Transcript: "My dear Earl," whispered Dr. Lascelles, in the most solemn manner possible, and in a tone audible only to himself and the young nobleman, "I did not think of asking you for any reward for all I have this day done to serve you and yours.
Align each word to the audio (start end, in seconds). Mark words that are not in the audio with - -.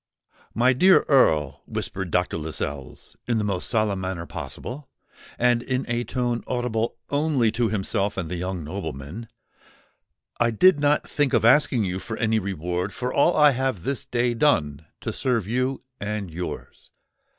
"My 0.55 0.73
dear 0.73 1.01
Earl," 1.07 1.61
whispered 1.67 2.09
Dr. 2.09 2.39
Lascelles, 2.39 3.15
in 3.27 3.37
the 3.37 3.43
most 3.43 3.69
solemn 3.69 4.01
manner 4.01 4.25
possible, 4.25 4.89
and 5.37 5.61
in 5.61 5.85
a 5.87 6.03
tone 6.03 6.43
audible 6.47 6.95
only 7.11 7.51
to 7.51 7.69
himself 7.69 8.17
and 8.17 8.27
the 8.27 8.35
young 8.35 8.63
nobleman, 8.63 9.27
"I 10.39 10.49
did 10.49 10.79
not 10.79 11.07
think 11.07 11.33
of 11.33 11.45
asking 11.45 11.83
you 11.83 11.99
for 11.99 12.17
any 12.17 12.39
reward 12.39 12.95
for 12.95 13.13
all 13.13 13.37
I 13.37 13.51
have 13.51 13.83
this 13.83 14.03
day 14.03 14.33
done 14.33 14.87
to 15.01 15.13
serve 15.13 15.47
you 15.47 15.83
and 15.99 16.31
yours. 16.31 16.89